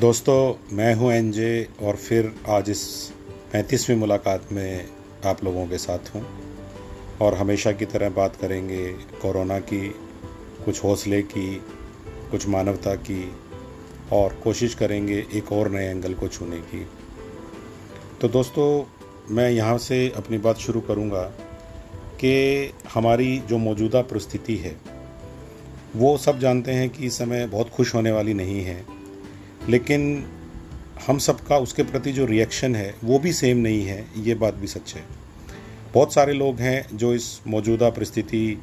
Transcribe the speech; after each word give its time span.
दोस्तों, 0.00 0.76
मैं 0.76 0.94
हूँ 0.94 1.12
एनजे 1.12 1.68
और 1.82 1.96
फिर 1.96 2.32
आज 2.48 2.70
इस 2.70 3.12
पैंतीसवीं 3.52 3.96
मुलाकात 3.96 4.52
में 4.52 4.88
आप 5.24 5.44
लोगों 5.44 5.66
के 5.66 5.78
साथ 5.78 5.98
हूँ। 6.14 6.24
और 7.20 7.34
हमेशा 7.34 7.72
की 7.72 7.84
तरह 7.84 8.10
बात 8.10 8.36
करेंगे 8.36 8.88
कोरोना 8.92 9.58
की, 9.58 9.88
कुछ 10.64 10.84
हौसले 10.84 11.22
की, 11.22 11.54
कुछ 12.30 12.48
मानवता 12.48 12.94
की, 12.94 13.32
और 14.12 14.40
कोशिश 14.44 14.74
करेंगे 14.74 15.26
एक 15.34 15.52
और 15.52 15.70
नए 15.70 15.90
एंगल 15.90 16.14
को 16.14 16.28
छूने 16.28 16.58
की। 16.58 16.86
तो 18.20 18.28
दोस्तों, 18.28 18.84
मैं 19.34 19.50
यहाँ 19.50 19.78
से 19.78 20.12
अपनी 20.16 20.38
बात 20.38 20.56
शुरू 20.56 20.80
करूँगा 20.80 21.22
कि 22.20 22.72
हमारी 22.94 23.38
जो 23.38 23.58
मौजूदा 23.58 24.02
परिस्थिति 24.02 24.56
है, 24.56 24.76
वो 25.96 26.16
सब 26.16 26.38
जानते 26.38 26.72
हैं 26.72 26.90
कि 26.90 27.06
इस 27.06 27.18
समय 27.18 27.46
बहुत 27.46 27.70
खुश 27.70 27.94
होने 27.94 28.12
वाली 28.12 28.34
नहीं 28.34 28.64
है। 28.64 28.99
लेकिन 29.68 30.24
हम 31.06 31.18
सबका 31.18 31.56
उसके 31.58 31.82
प्रति 31.82 32.12
जो 32.12 32.24
रिएक्शन 32.26 32.74
है, 32.74 32.94
वो 33.04 33.18
भी 33.18 33.32
सेम 33.32 33.58
नहीं 33.58 33.82
है, 33.84 34.04
ये 34.18 34.34
बात 34.34 34.54
भी 34.54 34.66
सच 34.66 34.94
है। 34.94 35.04
बहुत 35.94 36.14
सारे 36.14 36.32
लोग 36.32 36.60
हैं 36.60 36.96
जो 36.96 37.12
इस 37.14 37.40
मौजूदा 37.46 37.90
परिस्थिति 37.90 38.58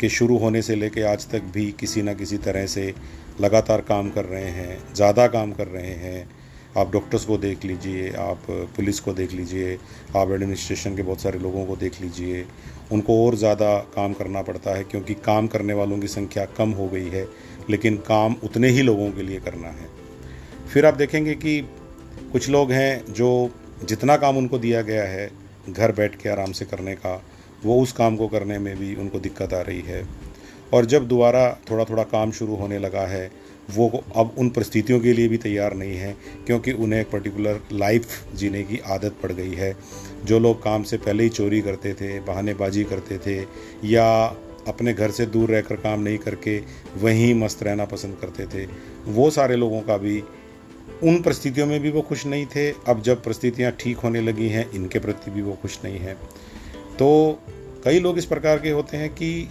के 0.00 0.08
शुरू 0.10 0.36
होने 0.38 0.62
से 0.62 0.74
लेकर 0.76 1.04
आज 1.06 1.26
तक 1.30 1.42
भी 1.54 1.70
किसी 1.80 2.02
न 2.02 2.14
किसी 2.14 2.38
तरह 2.38 2.66
से 2.66 2.92
लगातार 3.40 3.80
काम 3.80 4.10
कर 4.10 4.24
रहे 4.24 4.50
हैं, 4.50 4.94
ज़्यादा 4.94 5.26
काम 5.28 5.52
कर 5.52 5.66
रहे 5.68 5.94
हैं। 5.94 6.28
आप 6.76 6.92
डॉक्टर्स 6.92 7.24
को 7.24 7.36
देख 7.38 7.64
लीजिए, 7.64 8.10
आप 8.10 8.46
पुलिस 8.76 9.00
को 9.00 9.12
देख 9.12 9.32
लीजिए, 9.32 9.74
आप 10.16 10.30
एडमिनिस्ट्रेशन 10.30 10.96
के 10.96 11.02
बहुत 11.02 11.20
सारे 11.20 11.38
लोगों 11.38 11.64
को 11.66 11.76
देख 11.76 12.00
लीजिए, 12.02 12.44
उनको 12.92 13.24
और 13.26 13.34
ज़्यादा 13.36 13.76
काम 13.94 14.12
करना 14.12 14.42
पड़ता 14.42 14.76
है 14.76 14.84
क्योंकि 14.84 15.14
काम 15.24 15.46
करने 15.46 15.72
वालों 15.72 15.98
की 15.98 16.08
संख्या 16.08 16.44
कम 16.58 16.70
हो 16.70 16.88
गई 16.88 17.08
है, 17.08 17.26
लेकिन 17.70 17.96
काम 18.08 18.36
उतने 18.44 18.68
ही 18.68 18.82
लोगों 18.82 19.10
के 19.10 19.22
लिए 19.22 19.40
करना 19.40 19.68
है। 19.68 20.03
फिर 20.74 20.86
आप 20.86 20.94
देखेंगे 20.94 21.34
कि 21.34 21.60
कुछ 22.32 22.48
लोग 22.48 22.72
हैं 22.72 23.12
जो 23.12 23.50
जितना 23.84 24.16
काम 24.16 24.36
उनको 24.36 24.58
दिया 24.58 24.82
गया 24.82 25.02
है, 25.02 25.30
घर 25.70 25.92
बैठ 25.92 26.14
के 26.14 26.28
आराम 26.28 26.52
से 26.52 26.64
करने 26.64 26.94
का, 26.94 27.24
वो 27.64 27.82
उस 27.82 27.92
काम 27.92 28.16
को 28.16 28.28
करने 28.28 28.58
में 28.58 28.76
भी 28.76 28.94
उनको 28.94 29.18
दिक्कत 29.18 29.54
आ 29.54 29.60
रही 29.60 29.80
है। 29.80 30.08
और 30.72 30.84
जब 30.84 31.08
दोबारा 31.08 31.58
थोड़ा 31.70 31.84
थोड़ा 31.84 32.02
काम 32.02 32.30
शुरू 32.30 32.54
होने 32.54 32.78
लगा 32.78 33.06
है, 33.06 33.30
वो 33.70 34.04
अब 34.16 34.34
उन 34.38 34.50
परिस्थितियों 34.50 35.00
के 35.00 35.12
लिए 35.12 35.28
भी 35.28 35.36
तैयार 35.36 35.74
नहीं 35.74 35.96
है, 35.96 36.16
क्योंकि 36.46 36.72
उन्हें 36.72 37.00
एक 37.00 37.10
पर्टिकुलर 37.10 37.60
लाइफ 37.72 38.34
जीने 38.34 38.62
की 38.62 38.78
आदत 38.78 39.14
पड़ 39.22 39.32
गई 39.32 39.54
है। 39.54 39.76
जो 40.24 40.38
लोग 40.38 40.62
काम 40.62 40.82
से 40.82 40.96
पहले 40.96 41.22
ही 41.22 41.28
चोरी 41.28 41.60
करते 41.60 41.94
थे, 41.94 42.20
बहानेबाजी 42.20 42.84
करते 42.84 43.18
थे, 43.18 43.46
या 43.84 44.24
अपने 44.68 44.94
घर 44.94 45.10
से 45.10 45.26
दूर 45.26 45.50
रहकर 45.50 45.76
काम 45.76 46.00
नहीं 46.00 46.18
करके 46.18 46.62
वहीं 46.96 47.34
मस्त 47.34 47.62
रहना 47.62 47.84
पसंद 47.84 48.16
करते 48.20 48.46
थे, 48.46 48.68
वो 49.06 49.30
सारे 49.30 49.56
लोगों 49.56 49.80
का 49.80 49.96
भी 49.96 50.22
उन 51.02 51.22
परिस्थितियों 51.22 51.66
में 51.66 51.80
भी 51.80 51.90
वो 51.90 52.02
खुश 52.02 52.26
नहीं 52.26 52.46
थे। 52.46 52.70
अब 52.70 53.02
जब 53.02 53.22
परिस्थितियाँ 53.22 53.72
ठीक 53.80 53.96
होने 53.96 54.20
लगी 54.20 54.48
हैं, 54.48 54.70
इनके 54.70 54.98
प्रति 54.98 55.30
भी 55.30 55.42
वो 55.42 55.52
खुश 55.62 55.78
नहीं 55.84 55.98
हैं। 55.98 56.14
तो 56.98 57.38
कई 57.84 58.00
लोग 58.00 58.18
इस 58.18 58.24
प्रकार 58.24 58.58
के 58.58 58.70
होते 58.70 58.96
हैं 58.96 59.10
कि 59.10 59.48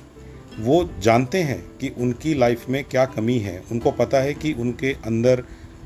वो 0.59 0.89
जानते 0.99 1.41
हैं 1.41 1.77
कि 1.77 1.89
उनकी 1.89 2.33
लाइफ 2.33 2.69
में 2.69 2.83
क्या 2.83 3.05
कमी 3.05 3.37
है। 3.37 3.63
उनको 3.71 3.91
पता 3.91 4.17
है 4.17 4.33
कि 4.33 4.53
उनके 4.53 4.93
अंदर, 4.93 5.43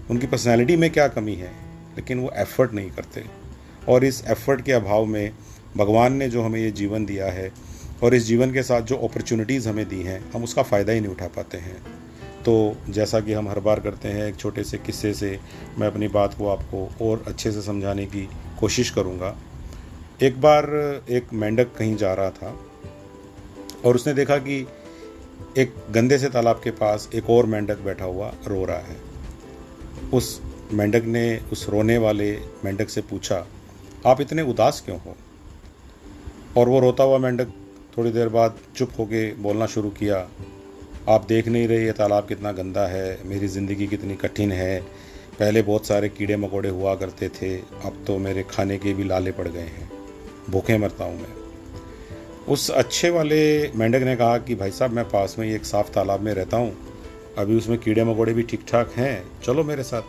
उनकी 0.10 0.28
पर्सनैलिटी 0.28 0.76
में 0.76 0.90
क्या 0.90 1.08
कमी 1.08 1.36
है, 1.36 1.52
लेकिन 1.98 2.20
वो 2.20 2.32
एफ़र्ट 2.36 2.74
नहीं 2.74 2.92
करते। 2.92 3.24
और 3.90 4.06
इस 4.06 4.24
एफ़र्ट 4.28 4.62
के 4.62 4.72
अभाव 4.72 5.06
में 5.06 5.32
भगवान 5.78 6.14
ने 6.14 6.30
जो 6.30 6.42
हमें 6.42 6.60
ये 6.60 6.72
जीवन 6.72 7.06
दिया 7.06 7.26
है 7.26 7.52
और 8.04 8.16
इस 8.16 8.24
जीवन 8.24 8.54
के 8.54 8.64
साथ 8.64 8.82
जो 8.82 8.96
अपॉर्चुनिटीज़ 8.96 9.70
हमें 9.70 9.90
दी 9.90 10.02
हैं, 10.02 10.32
हम 10.32 10.44
उसका 10.44 10.64
फ़ायदा 10.64 10.94
ही 10.94 11.00
नहीं 11.00 11.12
उठा 11.12 11.28
पाते 11.28 11.58
हैं। 11.58 12.07
तो 12.48 12.76
जैसा 12.90 13.20
कि 13.20 13.34
हम 13.34 13.50
हर 13.50 13.60
बार 13.60 13.80
करते 13.80 14.08
हैं, 14.08 14.28
एक 14.28 14.36
छोटे 14.36 14.64
से 14.64 14.78
किस्से 14.78 15.14
से 15.14 15.40
मैं 15.78 15.88
अपनी 15.88 16.08
बात 16.08 16.34
को 16.34 16.48
आपको 16.48 17.10
और 17.10 17.24
अच्छे 17.28 17.52
से 17.52 17.62
समझाने 17.62 18.06
की 18.06 18.30
कोशिश 18.60 18.90
करूँगा। 18.90 19.36
एक 20.24 20.40
बार 20.42 20.66
एक 21.10 21.34
मेंढक 21.34 21.76
कहीं 21.78 21.96
जा 21.96 22.14
रहा 22.14 22.30
था 22.30 22.56
और 23.86 23.96
उसने 23.96 24.14
देखा 24.14 24.38
कि 24.38 24.68
एक 25.58 25.76
गंदे 25.92 26.18
से 26.18 26.30
तालाब 26.30 26.62
के 26.64 26.72
पास 26.72 27.10
एक 27.16 27.30
और 27.30 27.46
मेंढक 27.46 27.80
बैठा 27.80 28.06
हुआ 28.06 28.34
रो 28.48 28.66
रहा 28.66 28.78
है। 28.78 28.98
उस 30.14 30.42
मेंढक 30.74 31.04
ने, 31.04 31.38
उस 31.52 31.70
रोने 31.70 31.98
वाले 31.98 32.32
मेंढक 32.66 32.90
से 32.90 33.02
पूछा, 33.02 33.46
आप 34.06 34.22
इतने 34.22 34.42
उदास 34.42 34.82
क्यों 34.86 35.00
हो? 35.00 35.16
और 36.58 36.70
वो 36.70 36.80
रोता 36.80 37.04
हुआ 37.04 37.18
मेंढक 37.18 37.54
थोड़ी 37.98 38.12
देर 38.12 38.30
बाद 38.30 38.58
चुप 38.76 38.92
होके 39.00 39.34
बोलना 39.34 39.66
शुरू 39.66 39.90
किया 39.90 40.28
आप 41.10 41.26
देख 41.26 41.48
नहीं 41.48 41.68
रहे, 41.68 41.86
ये 41.86 41.92
तालाब 41.92 42.28
कितना 42.28 42.52
गंदा 42.52 42.88
है, 42.88 43.20
मेरी 43.26 43.48
ज़िंदगी 43.48 43.88
कितनी 43.88 44.16
कठिन 44.16 44.52
है। 44.52 44.80
पहले 45.40 45.62
बहुत 45.62 45.86
सारे 45.86 46.10
कीड़े 46.10 46.38
मकोड़े 46.38 46.70
हुआ 46.70 46.96
करते 46.96 47.30
थे, 47.30 47.58
अब 47.58 48.04
तो 48.08 48.18
मेरे 48.18 48.44
खाने 48.44 48.78
के 48.78 48.94
भी 48.94 49.04
लाले 49.04 49.32
पड़ 49.32 49.48
गए 49.48 49.60
हैं। 49.60 49.92
भूखे 50.50 50.78
मरता 50.78 51.06
हूँ 51.06 51.22
मैं। 51.22 51.30
उस 52.50 52.72
अच्छे 52.72 53.10
वाले 53.10 53.72
मेंढक 53.72 54.02
ने 54.02 54.16
कहा 54.16 54.38
कि, 54.38 54.56
भाई 54.56 54.72
साहब, 54.72 54.92
मैं 54.92 55.06
पास 55.06 55.36
में 55.40 55.48
ही 55.48 55.54
एक 55.54 55.66
साफ़ 55.66 55.92
तालाब 55.92 56.20
में 56.20 56.34
रहता 56.34 56.58
हूँ। 56.58 56.78
अभी 57.38 57.58
उसमें 57.58 57.78
कीड़े 57.78 58.04
मकोड़े 58.04 58.34
भी 58.34 58.44
ठीक 58.44 58.66
ठाक 58.68 58.92
हैं। 58.92 59.24
चलो 59.44 59.64
मेरे 59.64 59.84
साथ। 59.84 60.02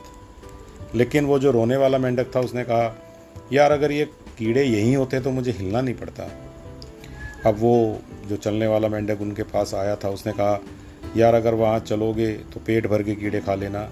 लेकिन 0.94 1.24
वो 1.24 1.38
जो 1.38 1.50
रोने 1.50 1.76
वाला 1.76 1.98
मेंढक 1.98 2.36
था, 2.36 2.40
उसने 2.40 2.64
कहा, 2.64 3.02
यार, 3.52 3.72
अगर 3.72 3.92
ये 3.92 4.04
कीड़े 4.38 4.64
यहीं 4.64 4.96
होते 4.96 5.20
तो 5.20 5.30
मुझे 5.30 5.50
हिलना 5.50 5.80
नहीं 5.80 5.94
पड़ता। 5.94 6.30
अब 7.46 7.56
वो 7.58 7.98
जो 8.26 8.36
चलने 8.36 8.66
वाला 8.66 8.88
मेंढक 8.88 9.20
उनके 9.20 9.42
पास 9.42 9.74
आया 9.74 9.96
था, 9.96 10.08
उसने 10.08 10.32
कहा 10.32 10.62
यार 11.16 11.34
अगर 11.34 11.54
वहाँ 11.54 11.78
चलोगे 11.78 12.32
तो 12.32 12.60
पेट 12.60 12.86
भर 12.86 13.02
के 13.02 13.14
कीड़े 13.14 13.40
खा 13.40 13.54
लेना। 13.54 13.90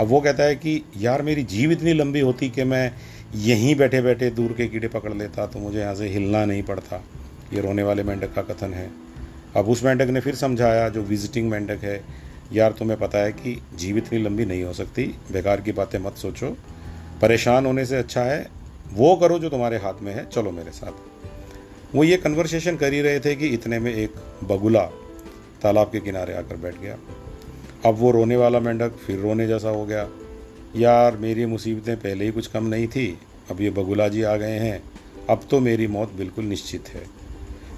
अब 0.00 0.06
वो 0.06 0.20
कहता 0.20 0.42
है 0.42 0.56
कि, 0.56 0.82
यार, 0.96 1.22
मेरी 1.22 1.42
जीव 1.42 1.72
इतनी 1.72 1.92
लंबी 1.92 2.20
होती 2.20 2.50
कि 2.50 2.64
मैं 2.64 2.92
यहीं 3.34 3.74
बैठे 3.74 4.02
बैठे 4.02 4.30
दूर 4.30 4.52
के 4.52 4.66
कीड़े 4.66 4.88
पकड़ 4.88 5.12
लेता 5.12 5.46
तो 5.46 5.58
मुझे 5.58 5.80
यहाँ 5.80 5.94
से 5.94 6.08
हिलना 6.08 6.44
नहीं 6.44 6.62
पड़ता। 6.62 7.04
ये 7.54 7.60
रोने 7.60 7.82
वाले 7.82 8.02
मेंढक 8.02 8.34
का 8.34 8.42
कथन 8.42 8.74
है। 8.74 8.90
अब 9.56 9.68
उस 9.68 9.84
मेंढक 9.84 10.08
ने 10.08 10.20
फिर 10.20 10.34
समझाया, 10.34 10.88
जो 10.88 11.02
विजिटिंग 11.02 11.50
मेंढक 11.50 11.78
है, 11.82 12.04
यार, 12.52 12.72
तुम्हें 12.72 12.98
पता 12.98 13.18
है 13.18 13.32
कि 13.32 13.62
जीव 13.76 13.98
इतनी 13.98 14.18
लंबी 14.18 14.44
नहीं 14.44 14.62
हो 14.62 14.72
सकती, 14.72 15.04
बेकार 15.32 15.60
की 15.60 15.72
बातें 15.72 15.98
मत 15.98 16.14
सोचो। 16.14 16.56
परेशान 17.22 17.66
होने 17.66 17.86
से 17.86 17.96
अच्छा 17.96 18.22
है, 18.22 18.48
वो 18.92 19.16
करो 19.16 19.38
जो 19.38 19.48
तुम्हारे 19.48 19.76
हाथ 19.76 19.94
में 20.02 20.14
है, 20.14 20.26
चलो 20.30 20.50
मेरे 20.50 20.70
साथ। 20.70 20.92
वो 21.94 22.04
ये 22.04 22.16
कन्वर्सेशन 22.16 22.76
कर 22.76 22.92
ही 22.92 23.00
रहे 23.00 23.20
थे 23.20 23.36
कि 23.36 23.46
इतने 23.46 23.78
में 23.78 23.94
एक 23.94 24.14
बगुला 24.44 24.88
तालाब 25.62 25.86
के 25.86 26.00
किनारे 26.00 26.34
आकर 26.34 26.56
बैठ 26.56 26.80
गया। 26.80 26.98
अब 27.84 27.94
वो 27.98 28.10
रोने 28.10 28.36
वाला 28.36 28.60
मेंढक 28.60 28.90
फिर 28.90 29.18
रोने 29.18 29.46
जैसा 29.46 29.68
हो 29.68 29.86
गया। 29.86 30.08
यार, 30.76 31.16
मेरी 31.16 31.46
मुसीबतें 31.46 31.96
पहले 31.96 32.24
ही 32.24 32.30
कुछ 32.30 32.46
कम 32.46 32.64
नहीं 32.64 32.88
थी, 32.88 33.18
अब 33.50 33.60
ये 33.60 33.70
बगुला 33.70 34.08
जी 34.08 34.22
आ 34.22 34.36
गए 34.36 34.58
हैं। 34.58 34.82
अब 35.30 35.40
तो 35.50 35.60
मेरी 35.60 35.86
मौत 35.86 36.12
बिल्कुल 36.12 36.44
निश्चित 36.44 36.88
है। 36.88 37.02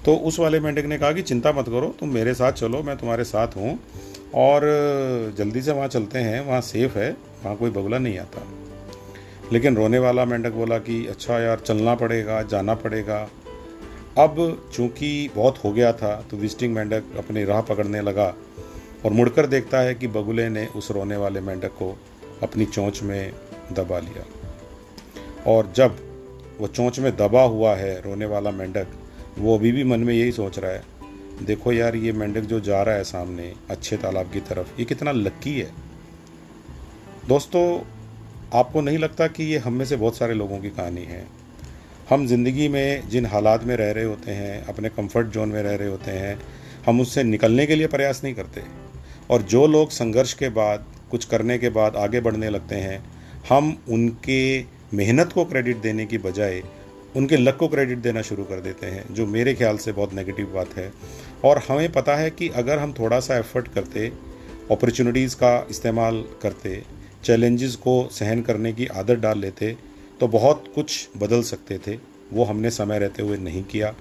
तो 0.05 0.15
उस 0.15 0.39
वाले 0.39 0.61
मेंढक 0.61 0.85
ने 0.85 0.99
कहा 0.99 1.13
कि 1.13 1.23
चिंता 1.23 1.53
मत 1.53 1.67
करो, 1.67 1.95
तुम 2.01 2.09
मेरे 2.09 2.35
साथ 2.35 2.53
चलो, 2.53 2.83
मैं 2.83 2.97
तुम्हारे 2.97 3.25
साथ 3.25 3.49
हूँ। 3.49 3.79
और 4.35 4.63
जल्दी 5.39 5.63
से 5.63 5.73
वहाँ 5.73 5.89
चलते 5.89 6.19
हैं, 6.19 6.41
वहाँ 6.41 6.61
सेफ़ 6.61 6.99
है, 6.99 7.17
वहाँ 7.45 7.57
कोई 7.57 7.71
बगुला 7.71 7.99
नहीं 7.99 8.19
आता। 8.19 8.47
लेकिन 9.53 9.77
रोने 9.77 9.99
वाला 9.99 10.25
मेंढक 10.25 10.53
बोला 10.53 10.79
कि 10.79 11.07
अच्छा 11.07 11.39
यार, 11.39 11.59
चलना 11.59 11.95
पड़ेगा, 11.95 12.43
जाना 12.43 12.75
पड़ेगा। 12.75 13.31
अब 14.19 14.69
चूँकि 14.75 15.31
बहुत 15.37 15.65
हो 15.65 15.73
गया 15.73 15.93
था 15.93 16.27
तो 16.31 16.37
विजिटिंग 16.37 16.75
मेंढक 16.75 17.05
अपनी 17.19 17.45
राह 17.45 17.61
पकड़ने 17.61 18.01
लगा 18.01 18.35
और 19.05 19.13
मुड़कर 19.13 19.47
देखता 19.47 19.81
है 19.81 19.95
कि 19.95 20.07
बगुले 20.07 20.49
ने 20.49 20.67
उस 20.67 20.91
रोने 20.91 21.17
वाले 21.17 21.41
मेंढक 21.41 21.69
को 21.69 21.99
अपनी 22.43 22.65
चोंच 22.65 23.03
में 23.03 23.33
दबा 23.73 23.99
लिया। 23.99 24.25
और 25.47 25.73
जब 25.77 25.97
वो 26.61 26.67
चोंच 26.67 26.99
में 26.99 27.17
दबा 27.17 27.43
हुआ 27.43 27.75
है, 27.75 28.01
रोने 28.01 28.27
वाला 28.27 28.51
मेंढक, 28.51 28.87
वो 29.39 29.59
अभी 29.59 29.73
भी 29.73 29.85
मन 29.85 30.01
में 30.01 30.15
यही 30.15 30.33
सोच 30.33 30.59
रहा 30.59 30.71
है, 30.71 30.85
देखो 31.43 31.73
यार, 31.73 31.97
ये 31.97 32.13
मेंढक 32.13 32.41
जो 32.41 32.61
जा 32.61 32.83
रहा 32.83 32.95
है 32.95 33.05
सामने, 33.05 33.55
अच्छे 33.71 33.97
तालाब 33.97 34.31
की 34.31 34.41
तरफ़, 34.41 34.81
ये 34.81 34.85
कितना 34.85 35.13
लक्की 35.13 35.61
है। 35.61 35.71
दोस्तों, 37.29 37.81
आपको 38.55 38.81
नहीं 38.81 38.99
लगता 38.99 39.27
कि 39.27 39.45
ये 39.45 39.59
हम 39.59 39.73
में 39.73 39.85
से 39.85 39.97
बहुत 39.97 40.17
सारे 40.17 40.35
लोगों 40.35 40.59
की 40.59 40.71
कहानी 40.71 41.03
है? 41.03 41.42
हम 42.13 42.27
ज़िंदगी 42.27 42.67
में 42.69 43.09
जिन 43.09 43.27
हालात 43.27 43.63
में 43.65 43.77
रह 43.77 43.91
रहे 43.91 44.05
होते 44.05 44.31
हैं, 44.31 44.65
अपने 44.65 44.89
कंफर्ट 44.89 45.27
जोन 45.27 45.49
में 45.49 45.63
रह 45.63 45.75
रहे 45.75 45.89
होते 45.89 46.11
हैं, 46.11 46.39
हम 46.87 47.01
उससे 47.01 47.23
निकलने 47.23 47.67
के 47.67 47.75
लिए 47.75 47.87
प्रयास 47.87 48.21
नहीं 48.25 48.35
करते। 48.35 48.63
और 49.31 49.43
जो 49.43 49.67
लोग 49.67 49.91
संघर्ष 49.91 50.33
के 50.33 50.49
बाद, 50.49 50.85
कुछ 51.11 51.25
करने 51.25 51.57
के 51.59 51.69
बाद 51.69 51.97
आगे 51.97 52.21
बढ़ने 52.21 52.51
लगते 52.51 52.75
हैं, 52.75 52.99
हम 53.49 53.77
उनके 53.89 54.43
मेहनत 54.95 55.33
को 55.33 55.45
क्रेडिट 55.45 55.77
देने 55.77 56.07
की 56.07 56.19
बजाय 56.19 56.63
उनके 57.17 57.37
लक 57.37 57.57
को 57.57 57.69
क्रेडिट 57.69 57.99
देना 57.99 58.23
शुरू 58.23 58.45
कर 58.45 58.61
देते 58.61 58.87
हैं, 58.87 59.05
जो 59.15 59.27
मेरे 59.27 59.55
ख्याल 59.55 59.77
से 59.77 59.93
बहुत 59.93 60.15
नेगेटिव 60.15 60.53
बात 60.55 60.77
है। 60.77 60.93
और 61.45 61.59
हमें 61.69 61.93
पता 61.93 62.17
है 62.17 62.31
कि 62.31 62.49
अगर 62.49 62.79
हम 62.79 62.93
थोड़ा 62.93 63.21
सा 63.21 63.37
एफर्ट 63.37 63.69
करते 63.69 64.07
अपॉर्चुनिटीज़ 64.71 65.37
का 65.37 65.55
इस्तेमाल 65.71 66.25
करते 66.43 66.83
चैलेंजेस 67.25 67.75
को 67.77 67.97
सहन 68.13 68.43
करने 68.43 68.73
की 68.73 68.87
आदत 68.87 69.19
डाल 69.19 69.39
लेते 69.39 69.77
तो 70.23 70.29
बहुत 70.29 70.65
कुछ 70.75 71.09
बदल 71.17 71.43
सकते 71.43 71.79
थे। 71.79 71.99
वो 72.33 72.45
हमने 72.45 72.71
समय 72.71 72.99
रहते 72.99 73.23
हुए 73.23 73.37
नहीं 73.37 73.65
किया। 73.65 73.95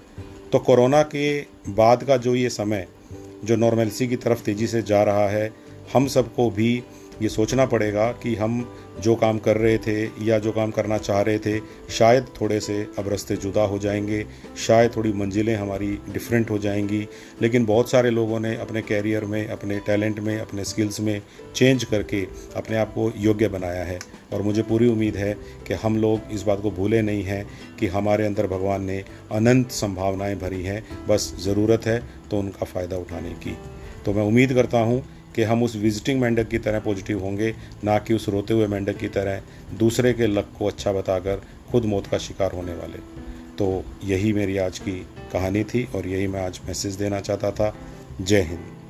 तो 0.52 0.60
कोरोना 0.60 1.04
के 1.04 1.42
बाद 1.70 2.04
का 2.04 2.18
जो 2.18 2.36
ये 2.36 2.50
समय, 2.50 2.88
जो 3.44 3.56
नॉर्मेलिसी 3.56 4.08
की 4.08 4.16
तरफ़ 4.16 4.44
तेज़ी 4.44 4.68
से 4.68 4.82
जा 4.82 5.04
रहा 5.04 5.30
है, 5.30 5.54
हम 5.94 6.08
सबको 6.08 6.50
भी 6.50 6.84
ये 7.22 7.30
सोचना 7.30 7.66
पड़ेगा 7.66 8.12
कि 8.12 8.36
हम 8.36 8.76
जो 9.02 9.16
काम 9.16 9.40
कर 9.40 9.58
रहे 9.58 9.78
थे 9.78 10.26
या 10.26 10.40
जो 10.40 10.52
काम 10.52 10.72
करना 10.72 10.98
चाह 10.98 11.22
रहे 11.22 11.40
थे, 11.40 11.60
शायद 11.90 12.26
थोड़े 12.42 12.60
से 12.60 12.88
अब 13.00 13.08
रास्ते 13.10 13.36
जुदा 13.36 13.62
हो 13.62 13.80
जाएँगे, 13.80 14.26
शायद 14.68 14.96
थोड़ी 14.96 15.14
मंजिलें 15.14 15.56
हमारी 15.56 16.00
डिफरेंट 16.10 16.50
हो 16.50 16.58
जाएँगी। 16.58 17.08
लेकिन 17.42 17.66
बहुत 17.66 17.92
सारे 17.92 18.10
लोगों 18.10 18.40
ने 18.40 18.56
अपने 18.56 18.82
कैरियर 18.82 19.26
में, 19.26 19.48
अपने 19.48 19.80
टैलेंट 19.80 20.20
में, 20.20 20.38
अपने 20.40 20.64
स्किल्स 20.64 21.00
में 21.00 21.22
चेंज 21.56 21.84
करके 21.84 22.28
अपने 22.56 22.78
आप 22.78 22.94
को 22.94 23.12
योग्य 23.18 23.48
बनाया 23.48 23.84
है। 23.84 24.00
और 24.34 24.42
मुझे 24.42 24.62
पूरी 24.62 24.88
उम्मीद 24.88 25.18
है 25.18 25.34
कि 25.68 25.74
हम 25.74 25.98
लोग 25.98 26.22
इस 26.32 26.44
बात 26.44 26.62
को 26.62 26.72
भूले 26.72 27.02
नहीं 27.02 27.24
हैं 27.24 27.46
कि 27.80 27.88
हमारे 27.88 28.26
अंदर 28.26 28.48
भगवान 28.48 28.84
ने 28.84 29.04
अनंत 29.32 29.72
संभावनाएँ 29.72 30.36
भरी 30.36 30.64
हैं। 30.64 30.84
बस 31.08 31.36
ज़रूरत 31.40 31.86
है 31.86 32.04
तो 32.32 32.40
उनका 32.40 32.66
फ़ायदा 32.66 32.98
उठाने 32.98 33.30
की। 33.30 33.58
तो 34.06 34.14
मैं 34.14 34.24
उम्मीद 34.24 34.54
करता 34.54 34.80
हूँ 34.80 35.04
कि 35.36 35.44
हम 35.44 35.64
उस 35.64 35.76
विजिटिंग 35.76 36.22
मेंढक 36.22 36.48
की 36.48 36.58
तरह 36.58 36.80
पॉजिटिव 36.80 37.20
होंगे, 37.20 37.56
ना 37.84 37.98
कि 38.00 38.14
उस 38.14 38.30
रोते 38.30 38.54
हुए 38.54 38.68
मेंढक 38.68 38.98
की 38.98 39.08
तरह 39.08 39.42
दूसरे 39.78 40.14
के 40.14 40.28
लक 40.28 40.50
को 40.60 40.66
अच्छा 40.66 40.92
बताकर 40.92 41.42
खुद 41.72 41.86
मौत 41.86 42.08
का 42.08 42.18
शिकार 42.18 42.52
होने 42.52 42.74
वाले। 42.74 42.98
तो 43.58 43.86
यही 44.04 44.34
मेरी 44.34 44.58
आज 44.58 44.80
की 44.80 45.08
कहानी 45.34 45.64
थी 45.64 45.88
और 45.96 46.08
यही 46.08 46.28
मैं 46.28 46.46
आज 46.46 46.62
मैसेज 46.68 46.96
देना 46.96 47.20
चाहता 47.20 47.52
था। 47.52 47.76
जय 48.22 48.42
हिंद। 48.42 48.81